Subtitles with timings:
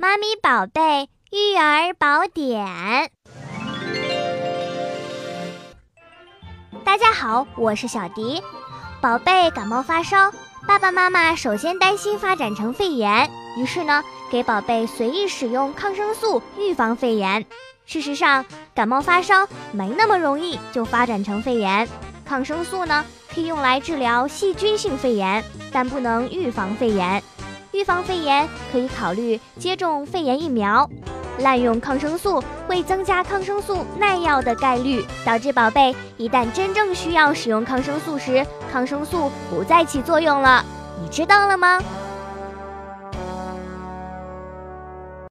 [0.00, 2.64] 妈咪宝贝育儿宝典。
[6.84, 8.40] 大家好，我是小迪。
[9.00, 10.30] 宝贝感冒发烧，
[10.68, 17.44] 爸爸妈妈首先担心发展成肺炎，于是呢，给宝贝随意使用抗生素预防肺炎。
[17.84, 18.46] 事实上，
[18.76, 21.88] 感冒发烧没那么容易就发展成肺炎。
[22.24, 23.04] 抗生素呢，
[23.34, 25.42] 可以用来治疗细菌性肺炎，
[25.72, 27.20] 但不能预防肺炎。
[27.72, 30.88] 预防肺炎可以考虑接种肺炎疫苗，
[31.40, 40.64] 滥用抗生素会增加抗生素耐药的概率，导致宝贝一旦真正需要使用抗生素时，抗生素不再起作用了。
[41.02, 41.78] 你知道了吗？